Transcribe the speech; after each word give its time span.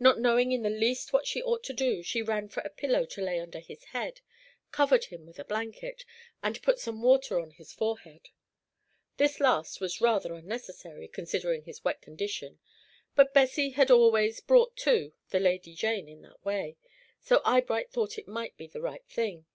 Not 0.00 0.18
knowing 0.18 0.50
in 0.50 0.64
the 0.64 0.68
least 0.70 1.12
what 1.12 1.24
she 1.24 1.40
ought 1.40 1.62
to 1.62 1.72
do, 1.72 2.02
she 2.02 2.20
ran 2.20 2.48
for 2.48 2.64
a 2.64 2.68
pillow 2.68 3.04
to 3.06 3.20
lay 3.22 3.38
under 3.38 3.60
his 3.60 3.84
head, 3.84 4.20
covered 4.72 5.04
him 5.04 5.24
with 5.24 5.38
a 5.38 5.44
blanket, 5.44 6.04
and 6.42 6.60
put 6.64 6.80
some 6.80 7.00
water 7.00 7.38
on 7.38 7.52
his 7.52 7.72
forehead. 7.72 8.30
This 9.18 9.38
last 9.38 9.80
was 9.80 10.00
rather 10.00 10.34
unnecessary, 10.34 11.06
considering 11.06 11.62
his 11.62 11.84
wet 11.84 12.02
condition, 12.02 12.58
but 13.14 13.32
Bessie 13.32 13.70
had 13.70 13.92
always 13.92 14.40
"brought 14.40 14.76
to" 14.78 15.12
the 15.28 15.38
Lady 15.38 15.74
Jane 15.76 16.08
in 16.08 16.22
that 16.22 16.44
way, 16.44 16.76
so 17.20 17.40
Eyebright 17.44 17.92
thought 17.92 18.18
it 18.18 18.26
might 18.26 18.56
be 18.56 18.66
the 18.66 18.82
right 18.82 19.06
thing. 19.06 19.46